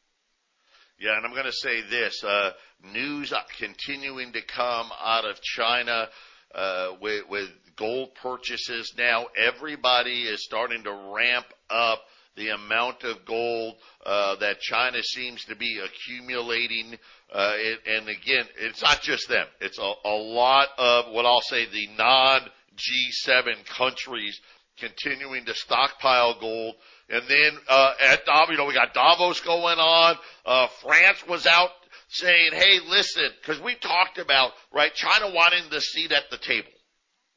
[0.99, 2.51] Yeah, and I'm going to say this, uh,
[2.93, 6.07] news continuing to come out of China,
[6.53, 9.27] uh, with, with gold purchases now.
[9.37, 12.01] Everybody is starting to ramp up
[12.35, 16.97] the amount of gold uh, that China seems to be accumulating.
[17.33, 19.45] Uh, it, and again, it's not just them.
[19.61, 22.41] It's a, a lot of what I'll say the non
[22.75, 24.39] G7 countries
[24.79, 26.75] continuing to stockpile gold.
[27.09, 30.17] And then uh, at Davos, you know, we got Davos going on.
[30.45, 31.69] Uh, France was out
[32.09, 36.69] saying, "Hey, listen," because we talked about right China wanting the seat at the table,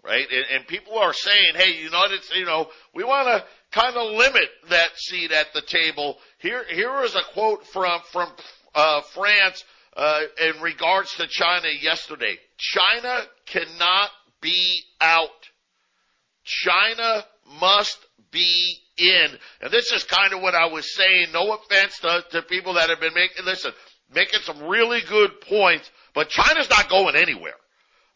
[0.06, 0.26] right?
[0.30, 4.48] And, and people are saying, "Hey, United, you know, we want to kind of limit
[4.70, 6.18] that seat at the table.
[6.38, 8.30] Here, here is a quote from from
[8.74, 9.64] uh, France
[9.96, 12.38] uh, in regards to China yesterday.
[12.58, 15.28] China cannot be out.
[16.44, 17.24] China
[17.60, 17.98] must
[18.30, 19.26] be in.
[19.60, 21.28] And this is kind of what I was saying.
[21.32, 23.72] No offense to, to people that have been making, listen,
[24.14, 27.54] making some really good points, but China's not going anywhere.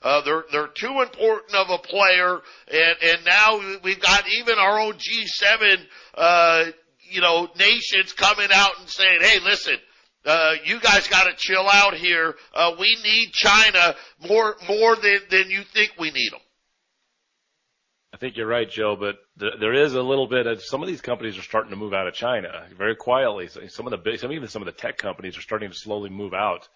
[0.02, 2.40] Uh, they're they're too important of a player,
[2.72, 5.76] and and now we've got even our own G7,
[6.14, 6.64] uh,
[7.10, 9.76] you know, nations coming out and saying, "Hey, listen,
[10.24, 12.34] uh, you guys got to chill out here.
[12.54, 13.94] Uh, we need China
[14.26, 16.40] more more than than you think we need them."
[18.14, 20.88] I think you're right, Joe, but th- there is a little bit of some of
[20.88, 23.48] these companies are starting to move out of China very quietly.
[23.68, 26.08] Some of the big, some even some of the tech companies are starting to slowly
[26.08, 26.68] move out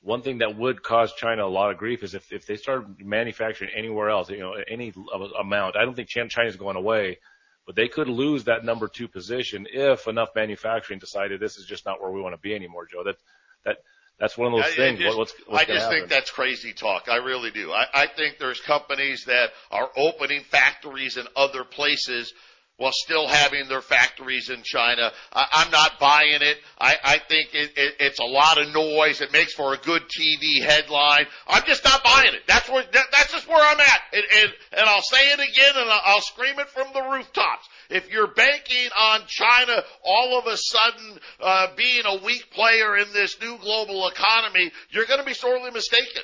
[0.00, 3.00] one thing that would cause China a lot of grief is if, if they start
[3.00, 4.92] manufacturing anywhere else, you know, any
[5.38, 5.76] amount.
[5.76, 7.18] I don't think China China's going away,
[7.66, 11.84] but they could lose that number two position if enough manufacturing decided this is just
[11.84, 13.02] not where we want to be anymore, Joe.
[13.04, 13.16] That,
[13.64, 13.78] that,
[14.18, 14.98] that's one of those I, things.
[15.00, 15.98] Just, what's, what's I just happen?
[15.98, 17.08] think that's crazy talk.
[17.08, 17.72] I really do.
[17.72, 22.32] I, I think there's companies that are opening factories in other places
[22.78, 25.12] while still having their factories in China.
[25.32, 26.58] I, I'm not buying it.
[26.78, 29.20] I, I think it, it, it's a lot of noise.
[29.20, 31.26] It makes for a good TV headline.
[31.48, 32.42] I'm just not buying it.
[32.46, 34.00] That's where that, that's just where I'm at.
[34.12, 37.68] And, and, and I'll say it again, and I'll scream it from the rooftops.
[37.90, 43.12] If you're banking on China all of a sudden uh, being a weak player in
[43.12, 46.22] this new global economy, you're going to be sorely mistaken.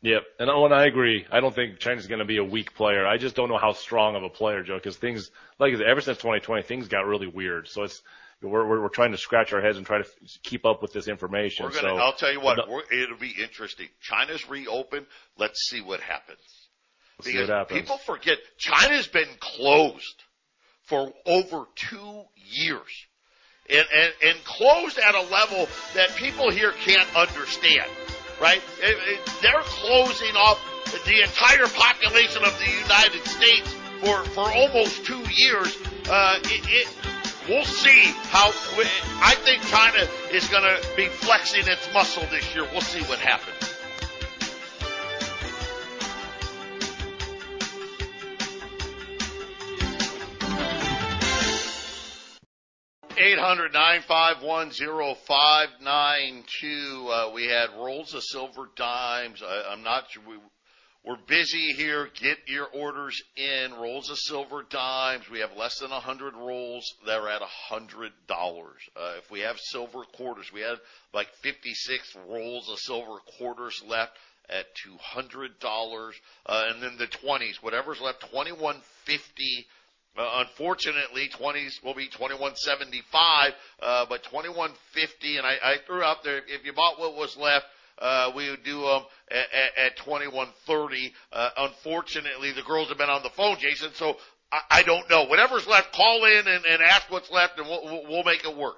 [0.00, 2.72] Yep, and oh, when I agree, I don't think China's going to be a weak
[2.74, 3.04] player.
[3.04, 6.18] I just don't know how strong of a player, Joe, because things like ever since
[6.18, 7.66] 2020, things got really weird.
[7.66, 8.00] So it's
[8.40, 10.08] we're, we're we're trying to scratch our heads and try to
[10.44, 11.64] keep up with this information.
[11.64, 11.88] We're gonna.
[11.88, 12.60] So, I'll tell you what,
[12.92, 13.88] it'll be interesting.
[14.00, 15.06] China's reopened.
[15.36, 16.38] Let's see what happens.
[17.24, 17.80] Because happens.
[17.80, 20.22] people forget China's been closed
[20.84, 23.06] for over two years.
[23.70, 27.90] And, and, and closed at a level that people here can't understand
[28.40, 28.62] right?
[29.42, 30.60] They're closing off
[31.04, 35.76] the entire population of the United States for, for almost two years.
[36.08, 36.88] Uh, it, it,
[37.48, 38.48] we'll see how.
[39.20, 42.66] I think China is going to be flexing its muscle this year.
[42.72, 43.57] We'll see what happens.
[53.28, 54.70] 800 951
[57.10, 59.42] Uh, we had rolls of silver dimes.
[59.42, 60.22] I, I'm not sure.
[60.26, 60.36] We,
[61.04, 62.08] we're busy here.
[62.18, 63.74] Get your orders in.
[63.74, 65.28] Rolls of silver dimes.
[65.30, 68.80] We have less than a hundred rolls that are at a hundred dollars.
[68.96, 70.78] Uh, if we have silver quarters, we had
[71.12, 74.12] like 56 rolls of silver quarters left
[74.48, 76.14] at two hundred dollars,
[76.46, 79.66] uh, and then the twenties, whatever's left, twenty one fifty.
[80.18, 85.46] Uh, unfortunately, twenties will be twenty one seventy five, uh, but twenty one fifty, and
[85.46, 87.66] I, I threw out there if you bought what was left.
[88.00, 91.12] Uh, we would do them at, at, at 2130.
[91.32, 94.16] Uh, unfortunately, the girls have been on the phone, Jason, so
[94.52, 95.24] I, I don't know.
[95.24, 98.76] Whatever's left, call in and, and ask what's left, and we'll, we'll make it work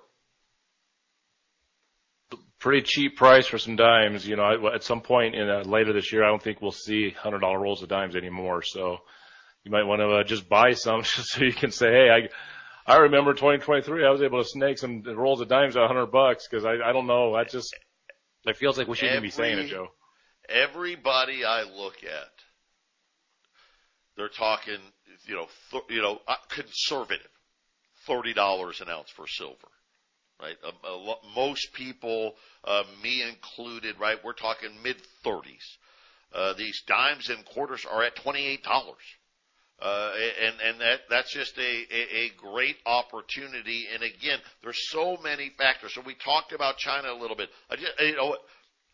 [2.60, 4.26] pretty cheap price for some dimes.
[4.26, 7.10] You know, at some point in uh, later this year, I don't think we'll see
[7.10, 8.62] hundred dollar rolls of dimes anymore.
[8.62, 8.98] So
[9.64, 12.28] you might want to uh, just buy some so you can say, hey, I.
[12.86, 14.04] I remember 2023.
[14.04, 16.92] I was able to snake some rolls of dimes at 100 bucks because I, I
[16.92, 17.36] don't know.
[17.36, 17.72] That just
[18.46, 19.88] it feels like we shouldn't Every, be saying it, Joe.
[20.48, 22.32] Everybody I look at,
[24.16, 24.80] they're talking,
[25.26, 27.28] you know, th- you know, uh, conservative,
[28.06, 29.68] thirty dollars an ounce for silver
[30.42, 30.56] right?
[30.64, 34.18] A, a, most people, uh, me included, right?
[34.24, 35.76] We're talking mid 30s.
[36.32, 38.58] Uh, these dimes and quarters are at $28.
[39.80, 40.12] Uh,
[40.44, 43.86] and, and that, that's just a, a, a great opportunity.
[43.92, 45.94] And again, there's so many factors.
[45.94, 47.48] So we talked about China a little bit.
[47.70, 48.36] I just, you know,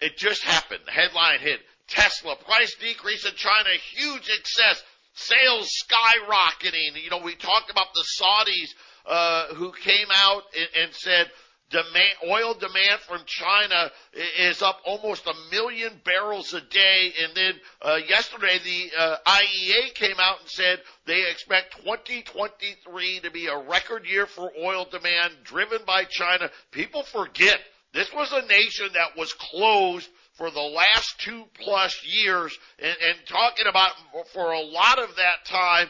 [0.01, 0.81] it just happened.
[0.87, 1.61] The headline hit.
[1.89, 4.83] Tesla price decrease in China, huge excess.
[5.15, 7.03] Sales skyrocketing.
[7.03, 8.75] You know, we talked about the Saudis
[9.07, 11.27] uh, who came out and, and said
[11.71, 13.91] demand, oil demand from China
[14.39, 17.13] is up almost a million barrels a day.
[17.23, 23.31] And then uh, yesterday, the uh, IEA came out and said they expect 2023 to
[23.31, 26.51] be a record year for oil demand driven by China.
[26.71, 27.59] People forget
[27.93, 33.19] this was a nation that was closed for the last two plus years and, and
[33.27, 33.93] talking about
[34.35, 35.89] for a lot of that time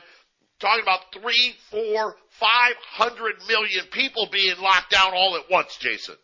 [0.59, 6.17] talking about three, four, five hundred million people being locked down all at once, Jason.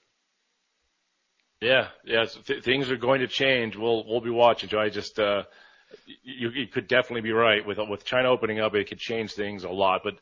[1.61, 3.77] Yeah, yeah, th- things are going to change.
[3.77, 4.69] We'll we'll be watching.
[4.69, 5.45] Joe, I just uh,
[6.23, 8.75] you, you could definitely be right with with China opening up.
[8.75, 10.15] It could change things a lot, but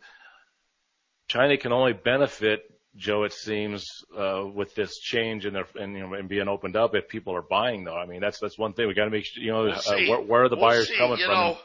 [1.29, 2.63] China can only benefit.
[2.97, 3.87] Joe, it seems,
[4.19, 7.37] uh, with this change in their and, you know, and being opened up, if people
[7.37, 9.43] are buying, though, I mean, that's that's one thing we got to make sure.
[9.43, 10.97] You know, uh, where, where, are the we'll buyers see.
[10.97, 11.35] coming you from?
[11.35, 11.59] Know,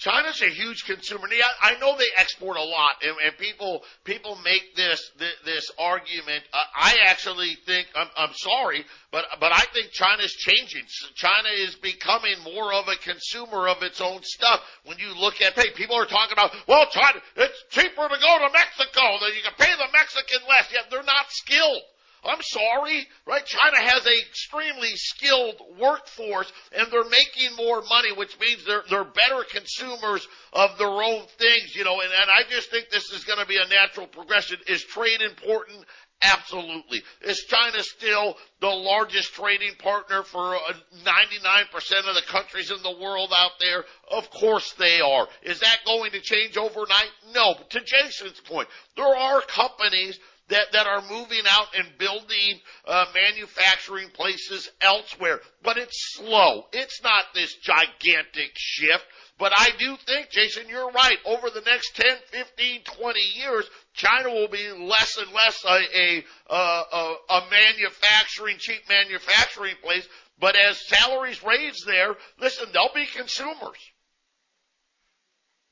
[0.00, 1.28] China's a huge consumer.
[1.60, 6.42] I know they export a lot, and, and people people make this this, this argument.
[6.54, 10.84] Uh, I actually think I'm, I'm sorry, but but I think China's changing.
[11.14, 14.60] China is becoming more of a consumer of its own stuff.
[14.86, 18.38] When you look at hey, people are talking about well, China it's cheaper to go
[18.38, 19.20] to Mexico.
[19.20, 20.72] That you can pay the Mexican less.
[20.72, 21.82] Yet they're not skilled.
[22.24, 23.44] I'm sorry, right?
[23.44, 29.04] China has a extremely skilled workforce and they're making more money, which means they're, they're
[29.04, 33.24] better consumers of their own things, you know, and, and I just think this is
[33.24, 34.58] going to be a natural progression.
[34.66, 35.84] Is trade important?
[36.22, 37.02] Absolutely.
[37.22, 40.58] Is China still the largest trading partner for
[41.02, 43.84] 99% uh, of the countries in the world out there?
[44.10, 45.28] Of course they are.
[45.42, 47.10] Is that going to change overnight?
[47.34, 47.54] No.
[47.56, 50.18] But to Jason's point, there are companies
[50.50, 55.40] that, that are moving out and building uh, manufacturing places elsewhere.
[55.62, 56.66] But it's slow.
[56.72, 59.04] It's not this gigantic shift.
[59.38, 61.16] But I do think, Jason, you're right.
[61.24, 66.54] Over the next 10, 15, 20 years, China will be less and less a, a,
[66.54, 70.06] a, a manufacturing, cheap manufacturing place.
[70.38, 73.78] But as salaries raise there, listen, they'll be consumers.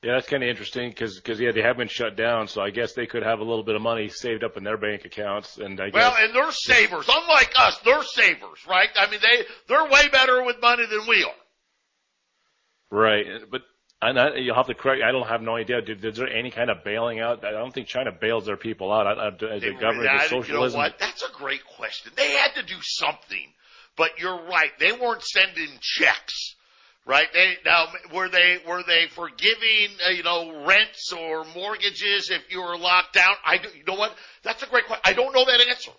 [0.01, 2.69] Yeah, that's kind of interesting because because yeah, they have been shut down, so I
[2.69, 5.57] guess they could have a little bit of money saved up in their bank accounts,
[5.57, 7.77] and I guess well, and they're savers, unlike us.
[7.83, 8.87] They're savers, right?
[8.95, 12.97] I mean, they they're way better with money than we are.
[12.97, 13.61] Right, but
[14.01, 15.03] and I, you'll have to correct.
[15.03, 15.81] I don't have no idea.
[15.81, 17.43] Did, is there any kind of bailing out?
[17.43, 19.05] I don't think China bails their people out.
[19.05, 20.47] I, I, as a government, I, socialism.
[20.47, 20.97] You know what?
[20.97, 22.13] That's a great question.
[22.15, 23.51] They had to do something,
[23.97, 24.71] but you're right.
[24.79, 26.55] They weren't sending checks
[27.05, 27.27] right?
[27.33, 32.61] They now were they were they forgiving uh, you know rents or mortgages if you
[32.61, 33.33] were locked down?
[33.45, 34.15] I do, you know what?
[34.43, 35.01] That's a great question.
[35.05, 35.91] I don't know that answer.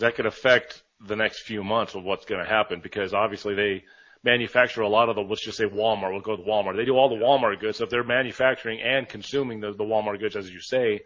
[0.00, 3.84] That could affect the next few months of what's going to happen because obviously they
[4.24, 6.12] manufacture a lot of the let's just say Walmart.
[6.12, 6.76] We'll go with Walmart.
[6.76, 7.78] They do all the Walmart goods.
[7.78, 11.02] So if they're manufacturing and consuming the, the Walmart goods, as you say,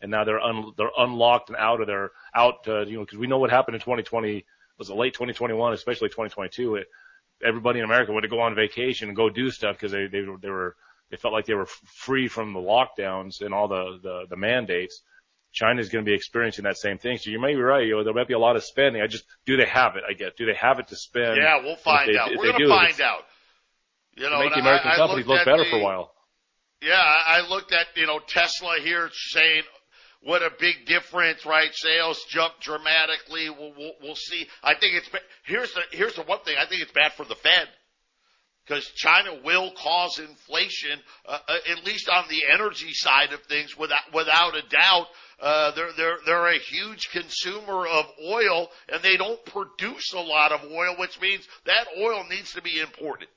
[0.00, 3.18] and now they're un, they're unlocked and out of their out uh, you know because
[3.18, 4.44] we know what happened in 2020
[4.78, 6.76] was it late 2021, especially 2022.
[6.76, 6.86] It,
[7.44, 10.50] everybody in America would go on vacation and go do stuff because they, they, they
[10.50, 10.76] were,
[11.10, 11.68] they felt like they were
[12.04, 15.02] free from the lockdowns and all the, the, the mandates.
[15.52, 17.18] China is going to be experiencing that same thing.
[17.18, 17.86] So you may be right.
[17.86, 19.02] You know, there might be a lot of spending.
[19.02, 20.02] I just do they have it?
[20.08, 21.36] I guess do they have it to spend?
[21.36, 22.30] Yeah, we'll find they, out.
[22.30, 23.24] We're going to find out.
[24.16, 26.12] You know, make the American I, companies I look better the, for a while.
[26.82, 29.62] Yeah, I looked at you know Tesla here saying
[30.24, 31.70] what a big difference, right?
[31.72, 33.50] Sales jumped dramatically.
[33.50, 34.46] We'll, we'll, we'll see.
[34.62, 35.10] I think it's
[35.44, 36.56] here's the here's the one thing.
[36.58, 37.68] I think it's bad for the Fed
[38.64, 43.76] because China will cause inflation, uh, uh, at least on the energy side of things,
[43.76, 45.06] without without a doubt.
[45.40, 50.52] Uh, they're they're they're a huge consumer of oil, and they don't produce a lot
[50.52, 53.28] of oil, which means that oil needs to be imported.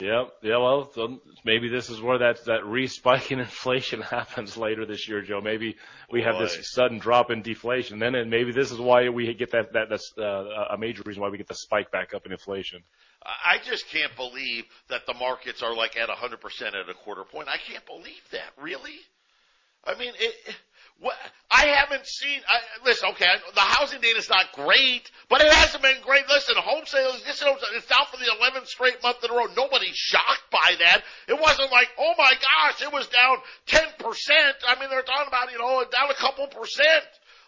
[0.00, 0.56] Yeah, yeah.
[0.56, 5.22] Well, so maybe this is where that that re-spike in inflation happens later this year,
[5.22, 5.40] Joe.
[5.40, 5.76] Maybe
[6.10, 7.98] we have this sudden drop in deflation.
[7.98, 11.22] Then, and maybe this is why we get that that that's uh, a major reason
[11.22, 12.82] why we get the spike back up in inflation.
[13.24, 17.48] I just can't believe that the markets are like at 100% at a quarter point.
[17.48, 18.50] I can't believe that.
[18.60, 18.98] Really?
[19.84, 20.56] I mean, it,
[21.00, 21.16] what,
[21.50, 22.40] I haven't seen.
[22.48, 26.01] I, listen, okay, the housing data is not great, but it hasn't been
[26.82, 27.42] home sales, this
[27.74, 29.46] it's down for the 11th straight month in a row.
[29.56, 31.02] Nobody's shocked by that.
[31.28, 33.82] It wasn't like, oh my gosh, it was down 10%.
[34.66, 37.04] I mean, they're talking about, you know, down a couple percent.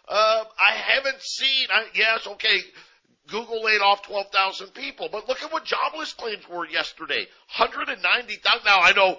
[0.07, 2.59] Uh, I haven't seen, I, yes, okay,
[3.27, 7.27] Google laid off 12,000 people, but look at what jobless claims were yesterday.
[7.57, 8.65] 190,000.
[8.65, 9.17] Now I know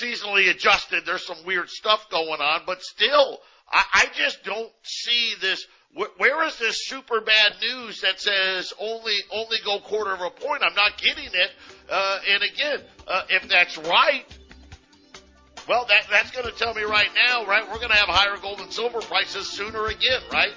[0.00, 3.40] seasonally adjusted, there's some weird stuff going on, but still,
[3.70, 5.66] I, I just don't see this.
[5.94, 10.62] Where is this super bad news that says only only go quarter of a point?
[10.62, 11.50] I'm not getting it.
[11.90, 14.24] Uh, and again, uh, if that's right,
[15.68, 17.62] well, that that's going to tell me right now, right?
[17.68, 20.52] We're going to have higher gold and silver prices sooner again, right?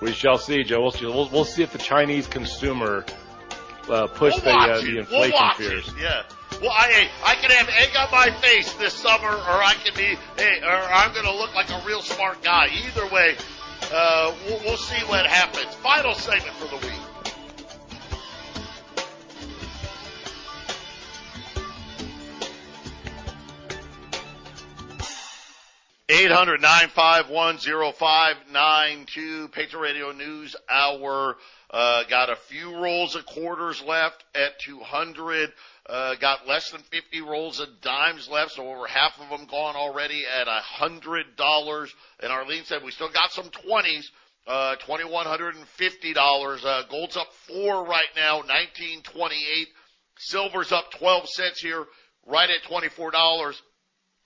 [0.00, 0.82] We shall see, Joe.
[0.82, 3.04] We'll see, we'll, we'll see if the Chinese consumer
[3.88, 5.88] uh, push we'll the, uh, the inflation we'll fears.
[5.88, 5.94] It.
[6.02, 6.22] Yeah.
[6.60, 10.16] Well, I I can have egg on my face this summer, or I can be,
[10.36, 12.68] hey, or I'm going to look like a real smart guy.
[12.86, 13.36] Either way,
[13.92, 15.74] uh, we'll, we'll see what happens.
[15.76, 17.00] Final segment for the week.
[26.06, 27.56] 800 951
[29.48, 31.38] Patriot Radio News Hour.
[31.74, 35.52] Uh, got a few rolls of quarters left at 200.
[35.86, 39.74] Uh, got less than 50 rolls of dimes left, so over half of them gone
[39.74, 41.92] already at hundred dollars.
[42.20, 44.04] And Arlene said we still got some 20s,
[44.46, 46.64] uh, $2,150.
[46.64, 49.66] Uh, gold's up four right now, 1928.
[50.16, 51.86] Silver's up 12 cents here,
[52.24, 53.60] right at $24.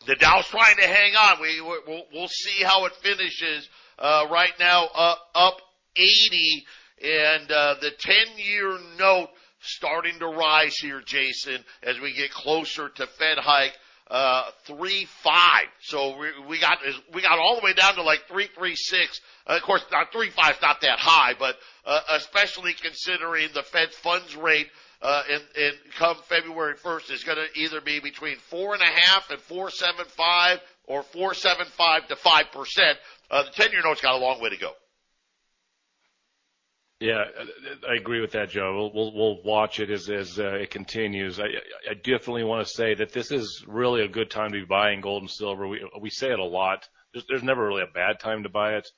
[0.07, 1.40] The Dow's trying to hang on.
[1.40, 3.66] We, we'll, we'll see how it finishes.
[3.99, 5.62] Uh, right now, uh, up
[5.96, 6.66] 80
[7.03, 9.28] and uh, the 10-year note
[9.61, 13.76] starting to rise here, Jason, as we get closer to Fed hike
[14.11, 15.66] uh, three five.
[15.82, 16.78] So we, we got
[17.12, 19.20] we got all the way down to like three three six.
[19.46, 23.62] Uh, of course, not three five is not that high, but uh, especially considering the
[23.62, 24.68] Fed funds rate
[25.03, 28.86] uh, in, in come February first is going to either be between four and a
[28.86, 32.99] half and four seven five or four seven five to five percent.
[33.30, 34.72] Uh, the ten year note's got a long way to go.
[37.01, 37.22] Yeah,
[37.88, 38.74] I agree with that, Joe.
[38.74, 41.38] We'll we'll, we'll watch it as as uh, it continues.
[41.38, 41.44] I
[41.88, 45.01] I definitely want to say that this is really a good time to be buying
[45.01, 45.68] gold and silver.
[45.68, 46.88] We we say it a lot.
[47.12, 48.90] There's there's never really a bad time to buy it.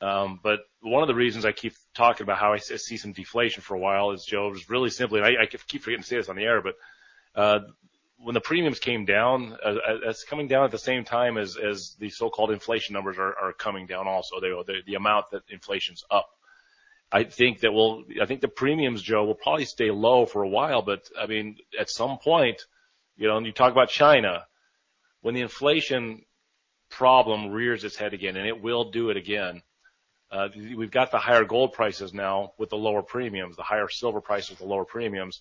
[0.00, 3.62] Um, but one of the reasons I keep talking about how I see some deflation
[3.62, 5.20] for a while is Joe is really simply.
[5.20, 6.74] I, I keep forgetting to say this on the air, but
[7.34, 7.58] uh,
[8.16, 11.96] when the premiums came down, uh, it's coming down at the same time as as
[11.98, 14.08] the so-called inflation numbers are, are coming down.
[14.08, 16.30] Also, they, the the amount that inflation's up.
[17.12, 20.48] I think that will, I think the premiums, Joe, will probably stay low for a
[20.48, 22.62] while, but I mean, at some point,
[23.16, 24.46] you know, and you talk about China,
[25.20, 26.24] when the inflation
[26.88, 29.62] problem rears its head again, and it will do it again,
[30.30, 34.20] uh, we've got the higher gold prices now with the lower premiums, the higher silver
[34.20, 35.40] prices with the lower premiums.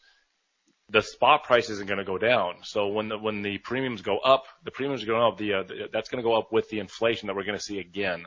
[0.90, 2.56] The spot price isn't going to go down.
[2.64, 5.38] So when the when the premiums go up, the premiums are going up.
[5.38, 7.64] The, uh, the that's going to go up with the inflation that we're going to
[7.64, 8.26] see again.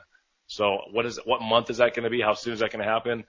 [0.53, 2.21] So what is what month is that going to be?
[2.21, 3.25] How soon is that going to happen?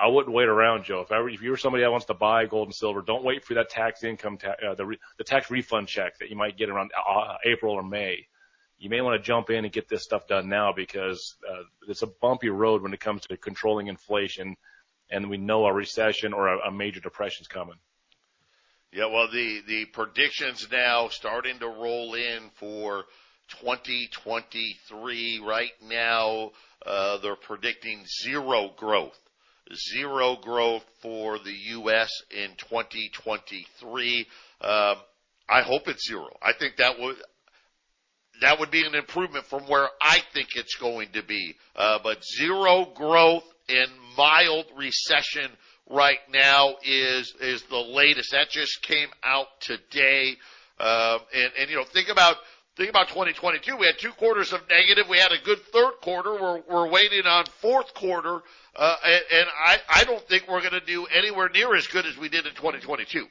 [0.00, 1.02] I wouldn't wait around, Joe.
[1.02, 3.54] If ever if you're somebody that wants to buy gold and silver, don't wait for
[3.54, 6.70] that tax income ta- uh, the re- the tax refund check that you might get
[6.70, 8.26] around uh, April or May.
[8.78, 12.02] You may want to jump in and get this stuff done now because uh, it's
[12.02, 14.56] a bumpy road when it comes to controlling inflation,
[15.10, 17.76] and we know a recession or a, a major depression is coming.
[18.92, 23.04] Yeah, well, the the predictions now starting to roll in for
[23.60, 25.40] 2023.
[25.44, 26.50] Right now,
[26.84, 29.18] uh, they're predicting zero growth.
[29.74, 32.10] Zero growth for the U.S.
[32.30, 34.26] in 2023.
[34.60, 34.96] Um,
[35.48, 36.28] I hope it's zero.
[36.40, 37.16] I think that would,
[38.40, 41.56] that would be an improvement from where I think it's going to be.
[41.74, 45.50] Uh, but zero growth and mild recession
[45.90, 48.32] right now is is the latest.
[48.32, 50.36] That just came out today.
[50.78, 52.36] Um, and and you know think about
[52.76, 53.76] think about 2022.
[53.76, 55.08] We had two quarters of negative.
[55.08, 56.32] We had a good third quarter.
[56.34, 58.42] We're we're waiting on fourth quarter.
[58.74, 62.06] Uh, and, and I I don't think we're going to do anywhere near as good
[62.06, 63.26] as we did in 2022.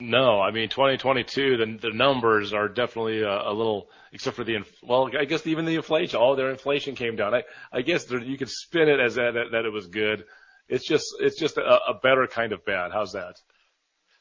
[0.00, 1.56] No, I mean 2022.
[1.56, 5.66] The the numbers are definitely a, a little, except for the well, I guess even
[5.66, 6.18] the inflation.
[6.18, 7.34] All their inflation came down.
[7.34, 10.24] I I guess there, you could spin it as that, that that it was good.
[10.68, 12.90] It's just it's just a, a better kind of bad.
[12.90, 13.36] How's that?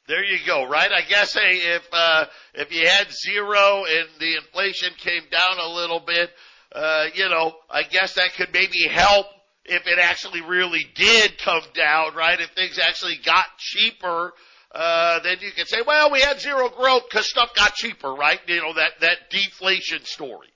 [0.08, 0.92] There you go, right?
[0.92, 5.70] I guess hey, if uh, if you had zero and the inflation came down a
[5.70, 6.30] little bit,
[6.74, 9.28] uh, you know, I guess that could maybe help
[9.66, 12.40] if it actually really did come down, right?
[12.40, 14.34] If things actually got cheaper
[14.74, 18.40] uh, then you could say, well, we had zero growth because stuff got cheaper, right?
[18.48, 20.48] You know, that, that deflation story.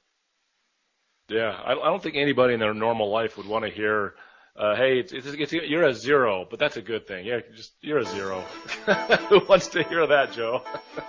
[1.30, 4.16] Yeah, I, I don't think anybody in their normal life would want to hear,
[4.58, 7.26] uh, hey, it's, it's, it's, you're a zero, but that's a good thing.
[7.26, 8.42] Yeah, just, you're a zero.
[9.30, 10.64] Who wants to hear that, Joe?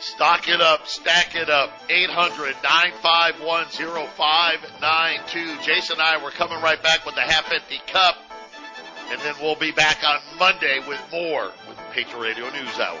[0.00, 1.70] Stock it up, stack it up.
[1.90, 5.62] 800 951 0592.
[5.62, 8.16] Jason and I, we're coming right back with the half empty cup.
[9.10, 13.00] And then we'll be back on Monday with more with Patriot Radio News Hour.